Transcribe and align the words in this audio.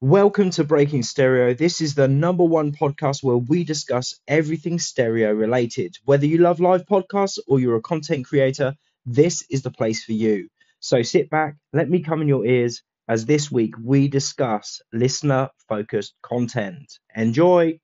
Welcome 0.00 0.50
to 0.50 0.64
Breaking 0.64 1.04
Stereo. 1.04 1.54
This 1.54 1.80
is 1.80 1.94
the 1.94 2.08
number 2.08 2.42
one 2.42 2.72
podcast 2.72 3.22
where 3.22 3.36
we 3.36 3.62
discuss 3.62 4.18
everything 4.26 4.80
stereo 4.80 5.32
related. 5.32 5.96
Whether 6.04 6.26
you 6.26 6.38
love 6.38 6.58
live 6.58 6.86
podcasts 6.86 7.38
or 7.46 7.60
you're 7.60 7.76
a 7.76 7.80
content 7.80 8.26
creator, 8.26 8.74
this 9.06 9.44
is 9.48 9.62
the 9.62 9.70
place 9.70 10.02
for 10.02 10.12
you. 10.12 10.48
So 10.80 11.02
sit 11.02 11.30
back, 11.30 11.54
let 11.72 11.88
me 11.88 12.02
come 12.02 12.20
in 12.20 12.26
your 12.26 12.44
ears 12.44 12.82
as 13.06 13.26
this 13.26 13.52
week 13.52 13.74
we 13.80 14.08
discuss 14.08 14.80
listener 14.92 15.50
focused 15.68 16.14
content. 16.20 16.98
Enjoy. 17.14 17.78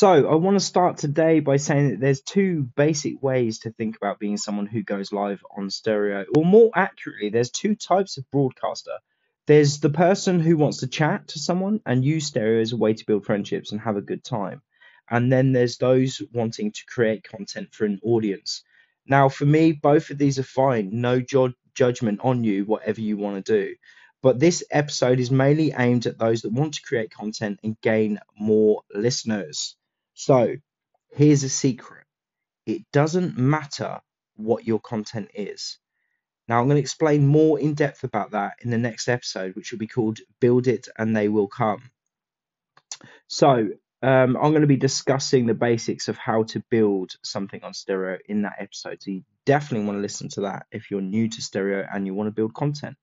So, 0.00 0.30
I 0.30 0.34
want 0.36 0.54
to 0.58 0.64
start 0.64 0.96
today 0.96 1.40
by 1.40 1.58
saying 1.58 1.90
that 1.90 2.00
there's 2.00 2.22
two 2.22 2.62
basic 2.74 3.22
ways 3.22 3.58
to 3.58 3.70
think 3.70 3.98
about 3.98 4.18
being 4.18 4.38
someone 4.38 4.64
who 4.64 4.82
goes 4.82 5.12
live 5.12 5.44
on 5.54 5.68
stereo, 5.68 6.24
or 6.34 6.42
more 6.42 6.70
accurately, 6.74 7.28
there's 7.28 7.50
two 7.50 7.74
types 7.74 8.16
of 8.16 8.24
broadcaster. 8.30 8.96
There's 9.46 9.80
the 9.80 9.90
person 9.90 10.40
who 10.40 10.56
wants 10.56 10.78
to 10.78 10.86
chat 10.86 11.28
to 11.28 11.38
someone 11.38 11.82
and 11.84 12.02
use 12.02 12.24
stereo 12.24 12.62
as 12.62 12.72
a 12.72 12.78
way 12.78 12.94
to 12.94 13.04
build 13.04 13.26
friendships 13.26 13.72
and 13.72 13.80
have 13.82 13.98
a 13.98 14.00
good 14.00 14.24
time. 14.24 14.62
And 15.10 15.30
then 15.30 15.52
there's 15.52 15.76
those 15.76 16.22
wanting 16.32 16.72
to 16.72 16.86
create 16.86 17.22
content 17.22 17.74
for 17.74 17.84
an 17.84 18.00
audience. 18.02 18.62
Now, 19.06 19.28
for 19.28 19.44
me, 19.44 19.72
both 19.72 20.08
of 20.08 20.16
these 20.16 20.38
are 20.38 20.44
fine. 20.44 21.02
No 21.02 21.20
ju- 21.20 21.52
judgment 21.74 22.20
on 22.22 22.42
you, 22.42 22.64
whatever 22.64 23.02
you 23.02 23.18
want 23.18 23.44
to 23.44 23.52
do. 23.52 23.74
But 24.22 24.40
this 24.40 24.64
episode 24.70 25.20
is 25.20 25.30
mainly 25.30 25.74
aimed 25.76 26.06
at 26.06 26.18
those 26.18 26.40
that 26.40 26.54
want 26.54 26.72
to 26.72 26.82
create 26.82 27.10
content 27.10 27.60
and 27.62 27.78
gain 27.82 28.18
more 28.38 28.80
listeners. 28.94 29.76
So 30.14 30.56
here's 31.12 31.44
a 31.44 31.48
secret 31.48 32.04
it 32.66 32.82
doesn't 32.92 33.36
matter 33.36 34.00
what 34.36 34.66
your 34.66 34.80
content 34.80 35.30
is. 35.34 35.78
Now, 36.48 36.58
I'm 36.60 36.66
going 36.66 36.76
to 36.76 36.80
explain 36.82 37.26
more 37.26 37.60
in 37.60 37.74
depth 37.74 38.02
about 38.04 38.32
that 38.32 38.54
in 38.62 38.70
the 38.70 38.78
next 38.78 39.08
episode, 39.08 39.54
which 39.54 39.70
will 39.70 39.78
be 39.78 39.86
called 39.86 40.18
Build 40.40 40.66
It 40.66 40.88
and 40.98 41.16
They 41.16 41.28
Will 41.28 41.46
Come. 41.46 41.90
So, 43.28 43.68
um, 44.02 44.36
I'm 44.36 44.50
going 44.50 44.62
to 44.62 44.66
be 44.66 44.76
discussing 44.76 45.46
the 45.46 45.54
basics 45.54 46.08
of 46.08 46.16
how 46.16 46.42
to 46.44 46.62
build 46.70 47.12
something 47.22 47.62
on 47.62 47.72
stereo 47.72 48.18
in 48.28 48.42
that 48.42 48.56
episode. 48.58 49.00
So, 49.00 49.12
you 49.12 49.22
definitely 49.46 49.86
want 49.86 49.98
to 49.98 50.02
listen 50.02 50.28
to 50.30 50.40
that 50.42 50.66
if 50.72 50.90
you're 50.90 51.00
new 51.00 51.28
to 51.28 51.42
stereo 51.42 51.86
and 51.92 52.06
you 52.06 52.14
want 52.14 52.26
to 52.26 52.32
build 52.32 52.54
content. 52.54 52.96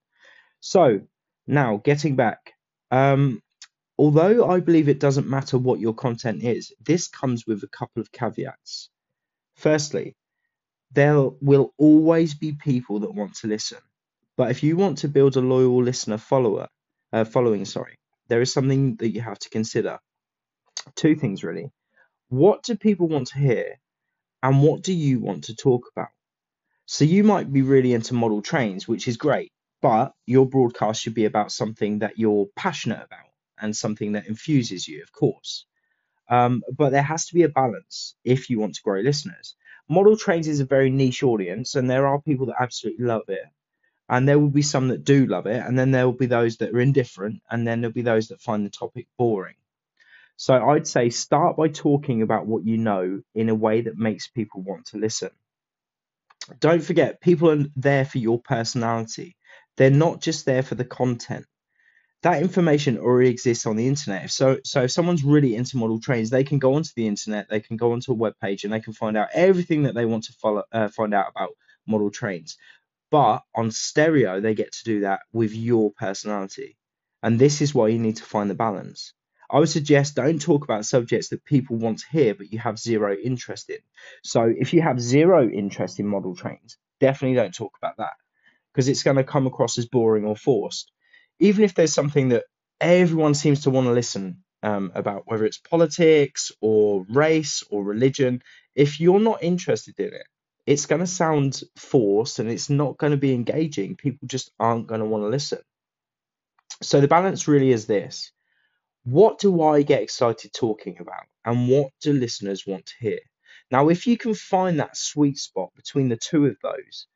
So, 0.60 1.00
now 1.46 1.80
getting 1.82 2.16
back, 2.16 2.52
um, 2.90 3.42
although 3.98 4.48
I 4.48 4.60
believe 4.60 4.88
it 4.88 5.00
doesn't 5.00 5.28
matter 5.28 5.58
what 5.58 5.80
your 5.80 5.94
content 5.94 6.42
is, 6.42 6.72
this 6.80 7.08
comes 7.08 7.46
with 7.46 7.62
a 7.62 7.68
couple 7.68 8.00
of 8.00 8.12
caveats. 8.12 8.90
Firstly, 9.56 10.16
there 10.92 11.18
will 11.18 11.74
always 11.78 12.34
be 12.34 12.52
people 12.52 13.00
that 13.00 13.14
want 13.14 13.36
to 13.36 13.48
listen, 13.48 13.78
but 14.36 14.50
if 14.50 14.62
you 14.62 14.76
want 14.76 14.98
to 14.98 15.08
build 15.08 15.36
a 15.36 15.40
loyal 15.40 15.82
listener 15.82 16.18
follower 16.18 16.68
uh, 17.12 17.24
following, 17.24 17.64
sorry, 17.64 17.96
there 18.28 18.40
is 18.40 18.52
something 18.52 18.96
that 18.96 19.10
you 19.10 19.20
have 19.20 19.38
to 19.40 19.50
consider. 19.50 19.98
Two 20.94 21.14
things 21.16 21.44
really. 21.44 21.70
What 22.28 22.62
do 22.62 22.76
people 22.76 23.08
want 23.08 23.28
to 23.28 23.38
hear, 23.38 23.76
and 24.42 24.62
what 24.62 24.82
do 24.82 24.94
you 24.94 25.20
want 25.20 25.44
to 25.44 25.56
talk 25.56 25.84
about? 25.94 26.08
So 26.86 27.04
you 27.04 27.24
might 27.24 27.52
be 27.52 27.62
really 27.62 27.92
into 27.94 28.14
model 28.14 28.42
trains, 28.42 28.88
which 28.88 29.08
is 29.08 29.16
great, 29.16 29.52
but 29.82 30.12
your 30.26 30.46
broadcast 30.46 31.02
should 31.02 31.14
be 31.14 31.26
about 31.26 31.52
something 31.52 32.00
that 32.00 32.18
you're 32.18 32.46
passionate 32.56 33.04
about 33.04 33.27
and 33.60 33.76
something 33.76 34.12
that 34.12 34.26
infuses 34.26 34.86
you, 34.86 35.02
of 35.02 35.12
course. 35.12 35.66
Um, 36.28 36.62
but 36.76 36.90
there 36.90 37.02
has 37.02 37.26
to 37.26 37.34
be 37.34 37.44
a 37.44 37.48
balance 37.48 38.14
if 38.24 38.50
you 38.50 38.60
want 38.60 38.74
to 38.74 38.82
grow 38.82 39.00
listeners. 39.00 39.54
Model 39.88 40.16
trains 40.16 40.46
is 40.48 40.60
a 40.60 40.66
very 40.66 40.90
niche 40.90 41.22
audience, 41.22 41.74
and 41.74 41.88
there 41.88 42.06
are 42.06 42.20
people 42.20 42.46
that 42.46 42.60
absolutely 42.60 43.06
love 43.06 43.28
it, 43.28 43.44
and 44.08 44.28
there 44.28 44.38
will 44.38 44.50
be 44.50 44.62
some 44.62 44.88
that 44.88 45.04
do 45.04 45.26
love 45.26 45.46
it, 45.46 45.64
and 45.64 45.78
then 45.78 45.90
there 45.90 46.04
will 46.04 46.12
be 46.12 46.26
those 46.26 46.58
that 46.58 46.74
are 46.74 46.80
indifferent, 46.80 47.40
and 47.50 47.66
then 47.66 47.80
there'll 47.80 47.94
be 47.94 48.02
those 48.02 48.28
that 48.28 48.42
find 48.42 48.66
the 48.66 48.70
topic 48.70 49.06
boring. 49.16 49.54
So 50.36 50.54
I'd 50.54 50.86
say 50.86 51.10
start 51.10 51.56
by 51.56 51.68
talking 51.68 52.22
about 52.22 52.46
what 52.46 52.64
you 52.64 52.76
know 52.76 53.22
in 53.34 53.48
a 53.48 53.54
way 53.54 53.80
that 53.80 53.96
makes 53.96 54.28
people 54.28 54.62
want 54.62 54.86
to 54.88 54.98
listen. 54.98 55.30
Don't 56.60 56.82
forget, 56.82 57.20
people 57.20 57.50
are 57.50 57.64
there 57.76 58.04
for 58.04 58.18
your 58.18 58.40
personality. 58.40 59.36
They're 59.76 59.90
not 59.90 60.20
just 60.20 60.44
there 60.44 60.62
for 60.62 60.74
the 60.74 60.84
content 60.84 61.46
that 62.22 62.42
information 62.42 62.98
already 62.98 63.30
exists 63.30 63.66
on 63.66 63.76
the 63.76 63.86
internet. 63.86 64.30
So, 64.30 64.58
so 64.64 64.82
if 64.82 64.90
someone's 64.90 65.22
really 65.22 65.54
into 65.54 65.76
model 65.76 66.00
trains, 66.00 66.30
they 66.30 66.44
can 66.44 66.58
go 66.58 66.74
onto 66.74 66.90
the 66.96 67.06
internet, 67.06 67.48
they 67.48 67.60
can 67.60 67.76
go 67.76 67.92
onto 67.92 68.10
a 68.12 68.16
web 68.16 68.34
page, 68.42 68.64
and 68.64 68.72
they 68.72 68.80
can 68.80 68.92
find 68.92 69.16
out 69.16 69.28
everything 69.32 69.84
that 69.84 69.94
they 69.94 70.04
want 70.04 70.24
to 70.24 70.32
follow, 70.32 70.64
uh, 70.72 70.88
find 70.88 71.14
out 71.14 71.30
about 71.30 71.50
model 71.86 72.10
trains. 72.10 72.56
But 73.10 73.42
on 73.54 73.70
stereo, 73.70 74.40
they 74.40 74.54
get 74.54 74.72
to 74.72 74.84
do 74.84 75.00
that 75.00 75.20
with 75.32 75.54
your 75.54 75.92
personality, 75.92 76.76
and 77.22 77.38
this 77.38 77.60
is 77.60 77.74
why 77.74 77.88
you 77.88 77.98
need 77.98 78.16
to 78.16 78.24
find 78.24 78.50
the 78.50 78.54
balance. 78.54 79.14
I 79.50 79.60
would 79.60 79.70
suggest 79.70 80.16
don't 80.16 80.42
talk 80.42 80.64
about 80.64 80.84
subjects 80.84 81.28
that 81.28 81.44
people 81.44 81.76
want 81.76 82.00
to 82.00 82.10
hear, 82.10 82.34
but 82.34 82.52
you 82.52 82.58
have 82.58 82.78
zero 82.78 83.16
interest 83.16 83.70
in. 83.70 83.78
So, 84.24 84.52
if 84.54 84.74
you 84.74 84.82
have 84.82 85.00
zero 85.00 85.48
interest 85.48 86.00
in 86.00 86.06
model 86.06 86.34
trains, 86.34 86.76
definitely 87.00 87.36
don't 87.36 87.54
talk 87.54 87.74
about 87.80 87.96
that 87.98 88.14
because 88.74 88.88
it's 88.88 89.04
going 89.04 89.16
to 89.16 89.24
come 89.24 89.46
across 89.46 89.78
as 89.78 89.86
boring 89.86 90.24
or 90.24 90.36
forced 90.36 90.92
even 91.40 91.64
if 91.64 91.74
there's 91.74 91.94
something 91.94 92.30
that 92.30 92.44
everyone 92.80 93.34
seems 93.34 93.62
to 93.62 93.70
want 93.70 93.86
to 93.86 93.92
listen 93.92 94.44
um, 94.62 94.92
about, 94.94 95.22
whether 95.26 95.44
it's 95.44 95.58
politics 95.58 96.52
or 96.60 97.04
race 97.08 97.62
or 97.70 97.84
religion, 97.84 98.42
if 98.74 99.00
you're 99.00 99.20
not 99.20 99.42
interested 99.42 99.94
in 99.98 100.14
it, 100.14 100.26
it's 100.66 100.86
going 100.86 101.00
to 101.00 101.06
sound 101.06 101.62
forced 101.76 102.38
and 102.38 102.50
it's 102.50 102.68
not 102.68 102.98
going 102.98 103.12
to 103.12 103.16
be 103.16 103.32
engaging. 103.32 103.96
People 103.96 104.28
just 104.28 104.50
aren't 104.60 104.86
going 104.86 105.00
to 105.00 105.06
want 105.06 105.24
to 105.24 105.28
listen. 105.28 105.60
So 106.82 107.00
the 107.00 107.08
balance 107.08 107.48
really 107.48 107.70
is 107.70 107.86
this 107.86 108.32
what 109.04 109.38
do 109.38 109.62
I 109.62 109.82
get 109.82 110.02
excited 110.02 110.52
talking 110.52 110.98
about? 111.00 111.24
And 111.44 111.68
what 111.68 111.92
do 112.02 112.12
listeners 112.12 112.66
want 112.66 112.86
to 112.86 112.94
hear? 113.00 113.20
Now, 113.70 113.88
if 113.88 114.06
you 114.06 114.18
can 114.18 114.34
find 114.34 114.80
that 114.80 114.96
sweet 114.96 115.38
spot 115.38 115.70
between 115.76 116.08
the 116.08 116.16
two 116.16 116.46
of 116.46 116.56
those, 116.62 117.06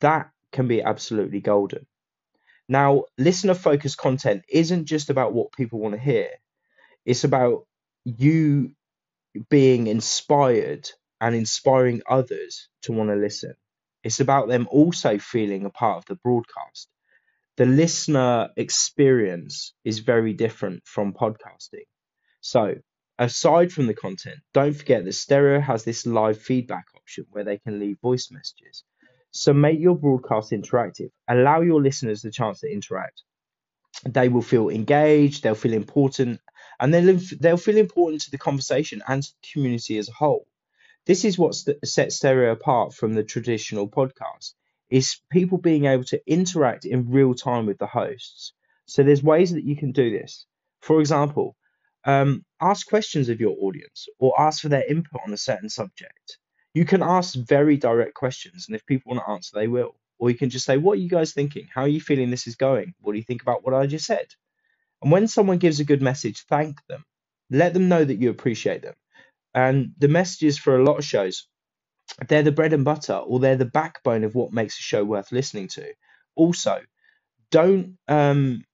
that 0.00 0.30
can 0.52 0.68
be 0.68 0.82
absolutely 0.82 1.40
golden. 1.40 1.86
Now, 2.70 3.06
listener 3.18 3.54
focused 3.54 3.98
content 3.98 4.44
isn't 4.48 4.86
just 4.86 5.10
about 5.10 5.34
what 5.34 5.52
people 5.52 5.80
want 5.80 5.96
to 5.96 6.00
hear, 6.00 6.30
it's 7.06 7.24
about 7.24 7.66
you 8.04 8.72
being 9.50 9.88
inspired 9.88 10.90
and 11.20 11.34
inspiring 11.34 12.02
others 12.08 12.68
to 12.82 12.92
want 12.92 13.10
to 13.10 13.16
listen. 13.16 13.54
It's 14.04 14.20
about 14.20 14.48
them 14.48 14.68
also 14.70 15.18
feeling 15.18 15.64
a 15.66 15.70
part 15.70 15.98
of 15.98 16.06
the 16.06 16.16
broadcast. 16.16 16.88
The 17.56 17.66
listener 17.66 18.50
experience 18.56 19.74
is 19.84 20.00
very 20.00 20.32
different 20.34 20.86
from 20.86 21.12
podcasting. 21.14 21.86
So, 22.40 22.76
aside 23.18 23.72
from 23.72 23.86
the 23.88 23.94
content, 23.94 24.38
don't 24.54 24.74
forget 24.74 25.04
that 25.04 25.12
Stereo 25.14 25.60
has 25.60 25.84
this 25.84 26.06
live 26.06 26.40
feedback 26.40 26.86
option 26.96 27.26
where 27.30 27.44
they 27.44 27.58
can 27.58 27.80
leave 27.80 27.98
voice 28.00 28.30
messages. 28.30 28.84
So 29.32 29.52
make 29.52 29.78
your 29.78 29.96
broadcast 29.96 30.50
interactive. 30.50 31.10
Allow 31.28 31.60
your 31.60 31.80
listeners 31.80 32.22
the 32.22 32.30
chance 32.30 32.60
to 32.60 32.72
interact. 32.72 33.22
They 34.08 34.28
will 34.28 34.42
feel 34.42 34.70
engaged, 34.70 35.42
they'll 35.42 35.54
feel 35.54 35.74
important, 35.74 36.40
and 36.80 36.92
they'll, 36.92 37.18
they'll 37.38 37.56
feel 37.56 37.76
important 37.76 38.22
to 38.22 38.30
the 38.30 38.38
conversation 38.38 39.02
and 39.06 39.22
to 39.22 39.28
the 39.30 39.48
community 39.52 39.98
as 39.98 40.08
a 40.08 40.12
whole. 40.12 40.46
This 41.06 41.24
is 41.24 41.38
what 41.38 41.54
sets 41.84 42.16
Stereo 42.16 42.52
apart 42.52 42.94
from 42.94 43.14
the 43.14 43.24
traditional 43.24 43.88
podcast, 43.88 44.54
is 44.90 45.20
people 45.30 45.58
being 45.58 45.84
able 45.84 46.04
to 46.04 46.20
interact 46.26 46.84
in 46.84 47.10
real 47.10 47.34
time 47.34 47.66
with 47.66 47.78
the 47.78 47.86
hosts. 47.86 48.52
So 48.86 49.02
there's 49.02 49.22
ways 49.22 49.52
that 49.52 49.64
you 49.64 49.76
can 49.76 49.92
do 49.92 50.10
this. 50.10 50.46
For 50.80 51.00
example, 51.00 51.56
um, 52.04 52.44
ask 52.60 52.88
questions 52.88 53.28
of 53.28 53.40
your 53.40 53.56
audience 53.60 54.08
or 54.18 54.40
ask 54.40 54.62
for 54.62 54.68
their 54.68 54.84
input 54.90 55.20
on 55.26 55.32
a 55.32 55.36
certain 55.36 55.68
subject 55.68 56.38
you 56.74 56.84
can 56.84 57.02
ask 57.02 57.34
very 57.34 57.76
direct 57.76 58.14
questions, 58.14 58.66
and 58.68 58.76
if 58.76 58.86
people 58.86 59.12
want 59.12 59.24
to 59.26 59.30
answer, 59.32 59.52
they 59.54 59.68
will. 59.68 59.96
Or 60.18 60.30
you 60.30 60.36
can 60.36 60.50
just 60.50 60.66
say, 60.66 60.76
What 60.76 60.94
are 60.98 61.00
you 61.02 61.08
guys 61.08 61.32
thinking? 61.32 61.68
How 61.74 61.82
are 61.82 61.88
you 61.88 62.00
feeling 62.00 62.30
this 62.30 62.46
is 62.46 62.56
going? 62.56 62.94
What 63.00 63.12
do 63.12 63.18
you 63.18 63.24
think 63.24 63.42
about 63.42 63.64
what 63.64 63.74
I 63.74 63.86
just 63.86 64.06
said? 64.06 64.26
And 65.02 65.12
when 65.12 65.28
someone 65.28 65.58
gives 65.58 65.80
a 65.80 65.84
good 65.84 66.02
message, 66.02 66.44
thank 66.48 66.78
them. 66.88 67.04
Let 67.50 67.74
them 67.74 67.88
know 67.88 68.04
that 68.04 68.20
you 68.20 68.30
appreciate 68.30 68.82
them. 68.82 68.94
And 69.54 69.92
the 69.98 70.08
messages 70.08 70.58
for 70.58 70.76
a 70.76 70.84
lot 70.84 70.98
of 70.98 71.04
shows, 71.04 71.48
they're 72.28 72.42
the 72.42 72.52
bread 72.52 72.72
and 72.72 72.84
butter, 72.84 73.14
or 73.14 73.40
they're 73.40 73.56
the 73.56 73.64
backbone 73.64 74.24
of 74.24 74.34
what 74.34 74.52
makes 74.52 74.78
a 74.78 74.82
show 74.82 75.04
worth 75.04 75.32
listening 75.32 75.68
to. 75.68 75.92
Also, 76.36 76.80
don't 77.50 77.96
um, 78.08 78.64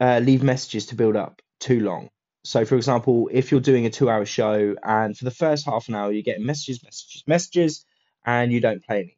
uh, 0.00 0.20
leave 0.22 0.42
messages 0.42 0.86
to 0.86 0.94
build 0.96 1.16
up 1.16 1.40
too 1.60 1.80
long. 1.80 2.10
So, 2.44 2.64
for 2.64 2.76
example, 2.76 3.30
if 3.32 3.50
you're 3.50 3.60
doing 3.60 3.86
a 3.86 3.90
two 3.90 4.10
hour 4.10 4.26
show 4.26 4.76
and 4.82 5.16
for 5.16 5.24
the 5.24 5.30
first 5.30 5.64
half 5.66 5.88
an 5.88 5.94
hour 5.94 6.12
you're 6.12 6.22
getting 6.22 6.46
messages, 6.46 6.82
messages, 6.84 7.24
messages, 7.26 7.86
and 8.24 8.52
you 8.52 8.60
don't 8.60 8.84
play 8.84 9.00
any, 9.00 9.16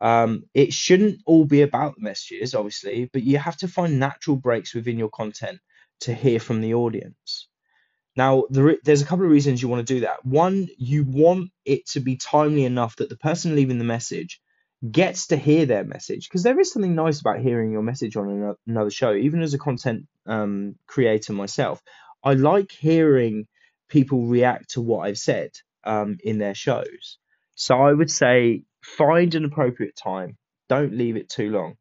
Um, 0.00 0.44
it 0.54 0.72
shouldn't 0.72 1.20
all 1.24 1.44
be 1.44 1.62
about 1.62 1.98
messages, 1.98 2.54
obviously, 2.54 3.08
but 3.12 3.22
you 3.22 3.38
have 3.38 3.56
to 3.58 3.68
find 3.68 3.98
natural 3.98 4.36
breaks 4.36 4.74
within 4.74 4.98
your 4.98 5.08
content 5.08 5.60
to 6.00 6.12
hear 6.12 6.40
from 6.40 6.60
the 6.60 6.74
audience. 6.74 7.48
Now, 8.16 8.44
there, 8.50 8.76
there's 8.84 9.02
a 9.02 9.06
couple 9.06 9.24
of 9.24 9.30
reasons 9.30 9.62
you 9.62 9.68
want 9.68 9.86
to 9.86 9.94
do 9.94 10.00
that. 10.00 10.24
One, 10.24 10.68
you 10.78 11.04
want 11.04 11.50
it 11.64 11.86
to 11.90 12.00
be 12.00 12.16
timely 12.16 12.64
enough 12.64 12.96
that 12.96 13.08
the 13.08 13.16
person 13.16 13.56
leaving 13.56 13.78
the 13.78 13.84
message 13.84 14.40
gets 14.90 15.28
to 15.28 15.36
hear 15.36 15.64
their 15.66 15.84
message 15.84 16.28
because 16.28 16.42
there 16.42 16.60
is 16.60 16.72
something 16.72 16.94
nice 16.94 17.20
about 17.20 17.40
hearing 17.40 17.72
your 17.72 17.82
message 17.82 18.16
on 18.16 18.56
another 18.66 18.90
show. 18.90 19.14
Even 19.14 19.42
as 19.42 19.54
a 19.54 19.58
content 19.58 20.06
um, 20.26 20.76
creator 20.86 21.32
myself, 21.32 21.80
I 22.24 22.34
like 22.34 22.72
hearing 22.72 23.46
people 23.88 24.26
react 24.26 24.70
to 24.70 24.80
what 24.80 25.06
I've 25.06 25.18
said 25.18 25.50
um, 25.84 26.18
in 26.24 26.38
their 26.38 26.54
shows. 26.54 27.18
So 27.54 27.76
I 27.76 27.92
would 27.92 28.10
say 28.10 28.62
find 28.82 29.34
an 29.34 29.44
appropriate 29.44 29.96
time. 29.96 30.36
Don't 30.68 30.96
leave 30.96 31.16
it 31.16 31.28
too 31.28 31.50
long, 31.50 31.76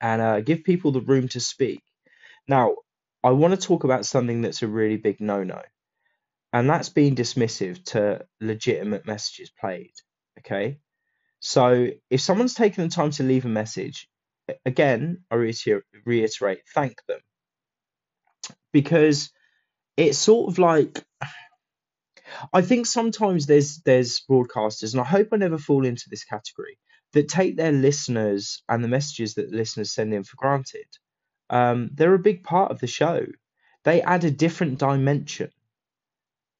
and 0.00 0.22
uh, 0.22 0.40
give 0.40 0.64
people 0.64 0.92
the 0.92 1.02
room 1.02 1.28
to 1.28 1.40
speak. 1.40 1.82
Now, 2.48 2.76
I 3.22 3.30
want 3.30 3.54
to 3.54 3.66
talk 3.66 3.84
about 3.84 4.06
something 4.06 4.40
that's 4.40 4.62
a 4.62 4.68
really 4.68 4.96
big 4.96 5.20
no-no, 5.20 5.60
and 6.52 6.68
that's 6.68 6.88
being 6.88 7.14
dismissive 7.14 7.84
to 7.86 8.24
legitimate 8.40 9.06
messages 9.06 9.50
played. 9.50 9.92
Okay, 10.38 10.78
so 11.40 11.88
if 12.08 12.20
someone's 12.20 12.54
taken 12.54 12.84
the 12.84 12.94
time 12.94 13.10
to 13.12 13.22
leave 13.22 13.44
a 13.44 13.48
message, 13.48 14.08
again, 14.64 15.24
I 15.30 15.36
reiterate, 16.06 16.60
thank 16.74 16.96
them. 17.06 17.20
Because 18.72 19.30
it's 19.96 20.18
sort 20.18 20.50
of 20.50 20.58
like 20.58 21.04
I 22.52 22.62
think 22.62 22.86
sometimes 22.86 23.46
there's 23.46 23.80
there's 23.82 24.22
broadcasters, 24.30 24.92
and 24.92 25.00
I 25.00 25.04
hope 25.04 25.28
I 25.32 25.36
never 25.36 25.58
fall 25.58 25.84
into 25.84 26.08
this 26.08 26.24
category, 26.24 26.78
that 27.12 27.28
take 27.28 27.56
their 27.56 27.72
listeners 27.72 28.62
and 28.68 28.82
the 28.82 28.88
messages 28.88 29.34
that 29.34 29.50
the 29.50 29.56
listeners 29.56 29.92
send 29.92 30.14
in 30.14 30.24
for 30.24 30.36
granted. 30.36 30.86
Um, 31.48 31.90
they're 31.94 32.14
a 32.14 32.18
big 32.18 32.44
part 32.44 32.70
of 32.70 32.80
the 32.80 32.86
show. 32.86 33.26
They 33.84 34.02
add 34.02 34.24
a 34.24 34.30
different 34.30 34.78
dimension. 34.78 35.50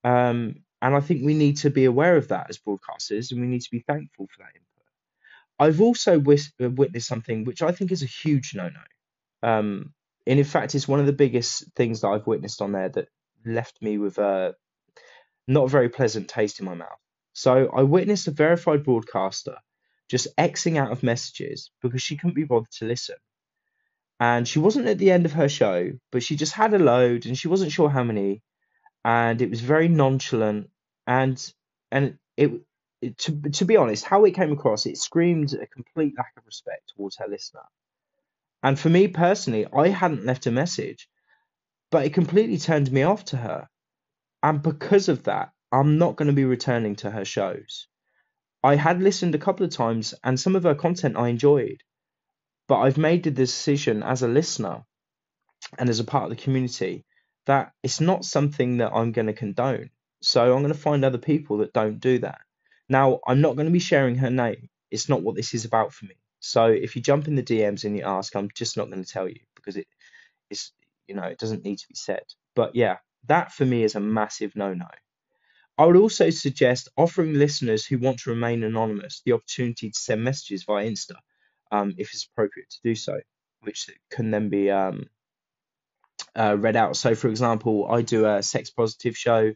Um, 0.03 0.56
and 0.83 0.95
I 0.97 1.01
think 1.01 1.25
we 1.25 1.35
need 1.35 1.59
to 1.59 1.71
be 1.71 1.85
aware 1.85 2.17
of 2.17 2.29
that 2.29 2.49
as 2.49 2.59
broadcasters, 2.59 3.31
and 3.31 3.41
we 3.41 3.47
need 3.47 3.63
to 3.63 3.71
be 3.71 3.85
thankful 3.87 4.27
for 4.27 4.39
that 4.39 4.55
input. 4.55 4.69
I've 5.59 5.81
also 5.81 6.19
wis- 6.19 6.53
witnessed 6.59 7.06
something 7.06 7.45
which 7.45 7.63
I 7.63 7.73
think 7.73 7.93
is 7.93 8.03
a 8.03 8.06
huge 8.06 8.55
no-no. 8.55 9.49
Um, 9.49 9.93
and 10.26 10.38
in 10.38 10.44
fact, 10.44 10.75
it's 10.75 10.88
one 10.88 11.00
of 11.00 11.06
the 11.06 11.12
biggest 11.12 11.64
things 11.75 12.00
that 12.00 12.08
I've 12.08 12.26
witnessed 12.26 12.62
on 12.62 12.72
there 12.72 12.88
that 12.90 13.08
left 13.44 13.81
me 13.81 13.99
with 13.99 14.19
a 14.19 14.55
not 15.49 15.70
very 15.70 15.88
pleasant 15.88 16.28
taste 16.28 16.61
in 16.61 16.67
my 16.67 16.75
mouth. 16.75 16.99
So 17.32 17.70
I 17.75 17.82
witnessed 17.82 18.28
a 18.28 18.32
verified 18.32 18.84
broadcaster 18.84 19.56
just 20.11 20.37
Xing 20.37 20.76
out 20.76 20.90
of 20.90 21.02
messages 21.02 21.70
because 21.81 22.02
she 22.02 22.17
couldn't 22.17 22.34
be 22.34 22.44
bothered 22.44 22.72
to 22.72 22.84
listen. 22.84 23.17
And 24.19 24.46
she 24.46 24.58
wasn't 24.58 24.88
at 24.88 24.99
the 24.99 25.12
end 25.12 25.25
of 25.25 25.32
her 25.32 25.49
show, 25.49 25.93
but 26.11 26.22
she 26.22 26.37
just 26.37 26.52
had 26.52 26.75
a 26.75 26.78
load 26.78 27.26
and 27.26 27.38
she 27.38 27.49
wasn't 27.49 27.72
sure 27.72 27.88
how 27.88 28.02
many. 28.02 28.43
And 29.05 29.40
it 29.40 29.49
was 29.49 29.61
very 29.61 29.88
nonchalant 29.88 30.69
and 31.06 31.52
and 31.90 32.19
it 32.37 32.50
to 33.19 33.40
to 33.52 33.64
be 33.64 33.76
honest, 33.76 34.05
how 34.05 34.25
it 34.25 34.34
came 34.34 34.52
across, 34.52 34.84
it 34.84 34.99
screamed 34.99 35.55
a 35.55 35.67
complete 35.67 36.14
lack 36.19 36.32
of 36.37 36.44
respect 36.44 36.93
towards 36.94 37.17
her 37.17 37.28
listener. 37.28 37.62
And 38.62 38.79
for 38.79 38.89
me 38.89 39.09
personally, 39.09 39.67
I 39.73 39.89
hadn't 39.89 40.25
left 40.25 40.47
a 40.47 40.51
message, 40.51 41.09
but 41.91 42.05
it 42.05 42.15
completely 42.15 42.59
turned 42.59 42.91
me 42.93 43.03
off 43.03 43.25
to 43.27 43.37
her. 43.37 43.69
And 44.43 44.62
because 44.62 45.09
of 45.09 45.25
that, 45.25 45.51
I'm 45.73 45.99
not 45.99 46.17
going 46.17 46.29
to 46.29 46.35
be 46.35 46.45
returning 46.45 46.97
to 46.97 47.11
her 47.11 47.25
shows. 47.25 47.87
I 48.62 48.77
had 48.77 49.01
listened 49.03 49.35
a 49.35 49.39
couple 49.39 49.65
of 49.65 49.73
times 49.73 50.15
and 50.23 50.39
some 50.39 50.57
of 50.57 50.65
her 50.65 50.75
content 50.75 51.17
I 51.17 51.29
enjoyed, 51.29 51.83
but 52.69 52.81
I've 52.81 52.99
made 52.99 53.23
the 53.23 53.31
decision 53.31 54.03
as 54.03 54.23
a 54.23 54.29
listener 54.29 54.85
and 55.79 55.89
as 55.89 56.01
a 56.01 56.05
part 56.05 56.25
of 56.25 56.31
the 56.31 56.43
community 56.43 57.05
that 57.47 57.73
it's 57.83 58.01
not 58.01 58.25
something 58.25 58.79
that 58.79 58.93
I'm 58.93 59.13
going 59.13 59.27
to 59.29 59.33
condone. 59.33 59.91
So 60.23 60.55
I'm 60.55 60.63
going 60.63 60.75
to 60.75 60.79
find 60.79 61.05
other 61.05 61.19
people 61.19 61.59
that 61.59 61.73
don't 61.73 62.01
do 62.01 62.19
that. 62.19 62.41
Now, 62.89 63.21
I'm 63.27 63.41
not 63.41 63.56
going 63.56 63.67
to 63.67 63.73
be 63.73 63.79
sharing 63.79 64.17
her 64.17 64.31
name. 64.31 64.69
It's 64.91 65.09
not 65.09 65.23
what 65.23 65.37
this 65.37 65.55
is 65.55 65.65
about 65.65 65.95
for 65.95 66.05
me. 66.05 66.19
So 66.41 66.67
if 66.67 66.97
you 66.97 67.03
jump 67.03 67.29
in 67.29 67.37
the 67.37 67.43
DMs 67.43 67.85
and 67.85 67.97
you 67.97 68.03
ask, 68.05 68.35
I'm 68.35 68.49
just 68.55 68.77
not 68.77 68.91
going 68.91 69.05
to 69.05 69.11
tell 69.11 69.29
you 69.29 69.41
because 69.55 69.77
it 69.77 69.87
is, 70.49 70.73
you 71.07 71.15
know, 71.15 71.25
it 71.25 71.39
doesn't 71.39 71.65
need 71.65 71.79
to 71.79 71.89
be 71.89 71.95
said. 71.95 72.23
But 72.57 72.75
yeah, 72.75 72.97
that 73.29 73.53
for 73.53 73.65
me 73.65 73.85
is 73.85 73.95
a 73.95 74.01
massive 74.01 74.57
no-no. 74.57 74.89
I 75.79 75.87
would 75.87 75.97
also 75.97 76.31
suggest 76.31 76.89
offering 76.97 77.35
listeners 77.35 77.87
who 77.87 77.99
want 77.99 78.21
to 78.21 78.31
remain 78.31 78.65
anonymous 78.65 79.23
the 79.25 79.33
opportunity 79.33 79.91
to 79.91 79.99
send 79.99 80.23
messages 80.23 80.65
via 80.65 80.87
Insta, 80.87 81.15
um, 81.71 81.95
if 81.97 82.13
it's 82.13 82.27
appropriate 82.31 82.71
to 82.71 82.79
do 82.83 82.95
so, 82.95 83.21
which 83.63 83.89
can 84.11 84.31
then 84.31 84.49
be 84.49 84.71
um, 84.71 85.07
uh, 86.37 86.57
read 86.59 86.77
out. 86.77 86.97
So, 86.97 87.15
for 87.15 87.29
example, 87.29 87.91
I 87.91 88.03
do 88.03 88.27
a 88.27 88.43
sex 88.43 88.71
positive 88.71 89.17
show 89.17 89.55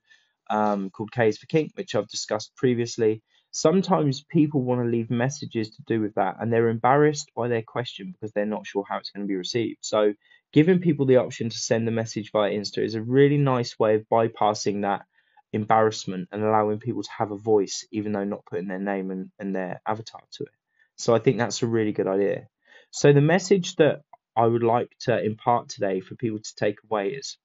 um, 0.50 0.90
called 0.90 1.12
K 1.12 1.28
is 1.28 1.38
for 1.38 1.46
Kink, 1.46 1.72
which 1.74 1.94
I've 1.94 2.08
discussed 2.08 2.54
previously. 2.56 3.22
Sometimes 3.56 4.24
people 4.24 4.62
want 4.62 4.80
to 4.80 4.90
leave 4.90 5.12
messages 5.12 5.70
to 5.70 5.82
do 5.86 6.00
with 6.00 6.16
that, 6.16 6.38
and 6.40 6.52
they're 6.52 6.68
embarrassed 6.68 7.30
by 7.36 7.46
their 7.46 7.62
question 7.62 8.10
because 8.10 8.32
they're 8.32 8.44
not 8.44 8.66
sure 8.66 8.84
how 8.88 8.98
it's 8.98 9.10
going 9.10 9.24
to 9.24 9.28
be 9.28 9.36
received. 9.36 9.78
So, 9.82 10.14
giving 10.52 10.80
people 10.80 11.06
the 11.06 11.18
option 11.18 11.50
to 11.50 11.56
send 11.56 11.86
a 11.86 11.92
message 11.92 12.32
via 12.32 12.50
Insta 12.50 12.84
is 12.84 12.96
a 12.96 13.00
really 13.00 13.38
nice 13.38 13.78
way 13.78 13.94
of 13.94 14.08
bypassing 14.10 14.82
that 14.82 15.06
embarrassment 15.52 16.30
and 16.32 16.42
allowing 16.42 16.80
people 16.80 17.04
to 17.04 17.10
have 17.16 17.30
a 17.30 17.36
voice, 17.36 17.86
even 17.92 18.10
though 18.10 18.24
not 18.24 18.44
putting 18.44 18.66
their 18.66 18.80
name 18.80 19.12
and, 19.12 19.30
and 19.38 19.54
their 19.54 19.80
avatar 19.86 20.22
to 20.32 20.42
it. 20.42 20.52
So, 20.96 21.14
I 21.14 21.20
think 21.20 21.38
that's 21.38 21.62
a 21.62 21.68
really 21.68 21.92
good 21.92 22.08
idea. 22.08 22.48
So, 22.90 23.12
the 23.12 23.20
message 23.20 23.76
that 23.76 24.00
I 24.34 24.46
would 24.46 24.64
like 24.64 24.90
to 25.02 25.24
impart 25.24 25.68
today 25.68 26.00
for 26.00 26.16
people 26.16 26.40
to 26.40 26.54
take 26.56 26.78
away 26.90 27.10
is 27.10 27.38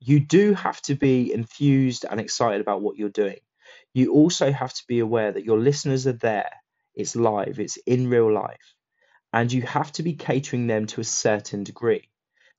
you 0.00 0.18
do 0.18 0.54
have 0.54 0.82
to 0.82 0.96
be 0.96 1.32
enthused 1.32 2.04
and 2.10 2.18
excited 2.18 2.60
about 2.60 2.82
what 2.82 2.96
you're 2.96 3.10
doing. 3.10 3.38
You 3.94 4.12
also 4.12 4.52
have 4.52 4.72
to 4.74 4.82
be 4.86 5.00
aware 5.00 5.32
that 5.32 5.44
your 5.44 5.58
listeners 5.58 6.06
are 6.06 6.12
there. 6.12 6.50
It's 6.94 7.16
live, 7.16 7.58
it's 7.60 7.76
in 7.78 8.08
real 8.08 8.32
life. 8.32 8.74
And 9.32 9.52
you 9.52 9.62
have 9.62 9.92
to 9.92 10.02
be 10.02 10.14
catering 10.14 10.66
them 10.66 10.86
to 10.88 11.00
a 11.00 11.04
certain 11.04 11.64
degree. 11.64 12.08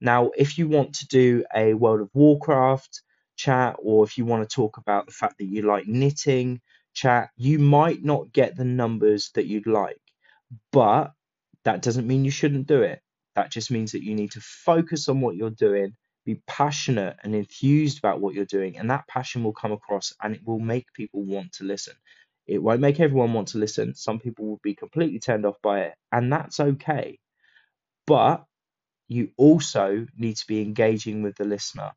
Now, 0.01 0.31
if 0.37 0.57
you 0.57 0.67
want 0.67 0.95
to 0.95 1.07
do 1.07 1.43
a 1.55 1.73
World 1.73 2.01
of 2.01 2.09
Warcraft 2.13 3.01
chat, 3.35 3.77
or 3.79 4.03
if 4.03 4.17
you 4.17 4.25
want 4.25 4.47
to 4.47 4.55
talk 4.55 4.77
about 4.77 5.05
the 5.05 5.11
fact 5.11 5.37
that 5.39 5.45
you 5.45 5.63
like 5.63 5.87
knitting 5.87 6.61
chat, 6.93 7.29
you 7.35 7.59
might 7.59 8.03
not 8.03 8.31
get 8.31 8.55
the 8.55 8.65
numbers 8.65 9.31
that 9.35 9.45
you'd 9.45 9.67
like. 9.67 10.01
But 10.71 11.11
that 11.63 11.81
doesn't 11.81 12.07
mean 12.07 12.25
you 12.25 12.31
shouldn't 12.31 12.67
do 12.67 12.81
it. 12.81 13.01
That 13.35 13.51
just 13.51 13.71
means 13.71 13.91
that 13.93 14.03
you 14.03 14.15
need 14.15 14.31
to 14.31 14.41
focus 14.41 15.09
on 15.09 15.21
what 15.21 15.35
you're 15.35 15.49
doing 15.49 15.95
be 16.25 16.41
passionate 16.47 17.17
and 17.23 17.35
enthused 17.35 17.99
about 17.99 18.21
what 18.21 18.35
you're 18.35 18.45
doing, 18.45 18.77
and 18.77 18.89
that 18.89 19.07
passion 19.07 19.43
will 19.43 19.53
come 19.53 19.71
across 19.71 20.13
and 20.21 20.35
it 20.35 20.41
will 20.45 20.59
make 20.59 20.93
people 20.93 21.23
want 21.23 21.53
to 21.53 21.63
listen. 21.63 21.95
It 22.47 22.61
won't 22.61 22.81
make 22.81 22.99
everyone 22.99 23.33
want 23.33 23.49
to 23.49 23.59
listen. 23.59 23.95
Some 23.95 24.19
people 24.19 24.45
will 24.45 24.59
be 24.63 24.75
completely 24.75 25.19
turned 25.19 25.45
off 25.45 25.61
by 25.61 25.81
it, 25.81 25.95
and 26.11 26.31
that's 26.31 26.59
okay. 26.59 27.19
But 28.05 28.45
you 29.07 29.31
also 29.37 30.07
need 30.17 30.37
to 30.37 30.47
be 30.47 30.61
engaging 30.61 31.23
with 31.23 31.35
the 31.37 31.45
listener 31.45 31.91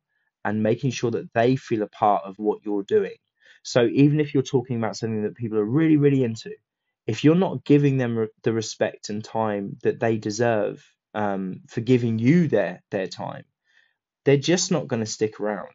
and 0.45 0.63
making 0.63 0.91
sure 0.91 1.11
that 1.11 1.33
they 1.33 1.55
feel 1.55 1.83
a 1.83 1.89
part 1.89 2.25
of 2.25 2.37
what 2.37 2.59
you're 2.65 2.83
doing. 2.83 3.15
So 3.63 3.85
even 3.85 4.19
if 4.19 4.33
you're 4.33 4.43
talking 4.43 4.77
about 4.77 4.97
something 4.97 5.23
that 5.23 5.35
people 5.35 5.57
are 5.57 5.65
really, 5.65 5.97
really 5.97 6.23
into, 6.23 6.51
if 7.07 7.23
you're 7.23 7.35
not 7.35 7.65
giving 7.65 7.97
them 7.97 8.27
the 8.43 8.53
respect 8.53 9.09
and 9.09 9.23
time 9.23 9.77
that 9.83 9.99
they 9.99 10.17
deserve 10.17 10.85
um, 11.13 11.61
for 11.67 11.81
giving 11.81 12.19
you 12.19 12.47
their 12.47 12.81
their 12.91 13.07
time, 13.07 13.45
they're 14.25 14.37
just 14.37 14.71
not 14.71 14.87
going 14.87 15.01
to 15.01 15.05
stick 15.05 15.39
around. 15.39 15.67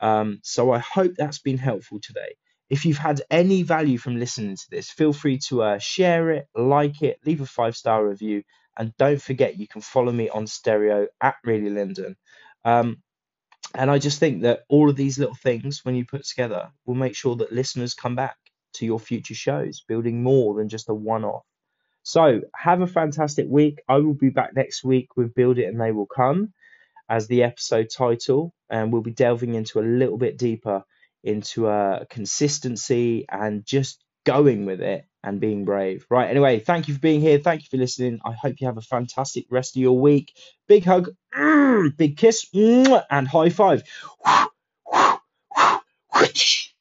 Um, 0.00 0.40
so 0.42 0.72
I 0.72 0.78
hope 0.78 1.14
that's 1.16 1.38
been 1.38 1.58
helpful 1.58 2.00
today. 2.00 2.36
If 2.68 2.86
you've 2.86 2.98
had 2.98 3.22
any 3.30 3.62
value 3.62 3.98
from 3.98 4.18
listening 4.18 4.56
to 4.56 4.70
this, 4.70 4.90
feel 4.90 5.12
free 5.12 5.38
to 5.48 5.62
uh, 5.62 5.78
share 5.78 6.30
it, 6.30 6.46
like 6.54 7.02
it, 7.02 7.18
leave 7.24 7.40
a 7.40 7.46
five 7.46 7.76
star 7.76 8.06
review, 8.06 8.42
and 8.78 8.96
don't 8.96 9.20
forget 9.20 9.58
you 9.58 9.68
can 9.68 9.80
follow 9.80 10.12
me 10.12 10.28
on 10.28 10.46
stereo 10.46 11.06
at 11.20 11.36
Really 11.44 11.70
Linden. 11.70 12.16
Um, 12.64 13.02
and 13.74 13.90
I 13.90 13.98
just 13.98 14.18
think 14.18 14.42
that 14.42 14.64
all 14.68 14.90
of 14.90 14.96
these 14.96 15.18
little 15.18 15.34
things, 15.34 15.84
when 15.84 15.94
you 15.94 16.04
put 16.04 16.24
together, 16.24 16.70
will 16.84 16.94
make 16.94 17.14
sure 17.14 17.36
that 17.36 17.52
listeners 17.52 17.94
come 17.94 18.16
back 18.16 18.36
to 18.74 18.86
your 18.86 18.98
future 18.98 19.34
shows, 19.34 19.84
building 19.86 20.22
more 20.22 20.54
than 20.54 20.68
just 20.68 20.88
a 20.88 20.94
one 20.94 21.24
off. 21.24 21.44
So 22.02 22.40
have 22.56 22.80
a 22.80 22.86
fantastic 22.86 23.46
week. 23.48 23.80
I 23.88 23.98
will 23.98 24.14
be 24.14 24.30
back 24.30 24.56
next 24.56 24.82
week 24.82 25.16
with 25.16 25.34
Build 25.34 25.58
It 25.58 25.66
and 25.66 25.80
They 25.80 25.92
Will 25.92 26.06
Come 26.06 26.52
as 27.08 27.26
the 27.26 27.42
episode 27.42 27.88
title, 27.94 28.54
and 28.70 28.92
we'll 28.92 29.02
be 29.02 29.10
delving 29.10 29.54
into 29.54 29.80
a 29.80 29.82
little 29.82 30.18
bit 30.18 30.38
deeper 30.38 30.84
into 31.24 31.68
uh, 31.68 32.04
consistency 32.10 33.26
and 33.30 33.64
just 33.64 34.02
going 34.24 34.66
with 34.66 34.80
it 34.80 35.04
and 35.22 35.40
being 35.40 35.64
brave. 35.64 36.06
Right. 36.10 36.28
Anyway, 36.30 36.58
thank 36.58 36.88
you 36.88 36.94
for 36.94 37.00
being 37.00 37.20
here. 37.20 37.38
Thank 37.38 37.62
you 37.62 37.68
for 37.70 37.76
listening. 37.76 38.20
I 38.24 38.32
hope 38.32 38.56
you 38.60 38.66
have 38.66 38.78
a 38.78 38.82
fantastic 38.82 39.46
rest 39.50 39.76
of 39.76 39.82
your 39.82 39.98
week. 40.00 40.32
Big 40.66 40.84
hug, 40.84 41.10
big 41.96 42.16
kiss, 42.16 42.46
and 42.54 43.28
high 43.28 43.50
five. 43.50 43.82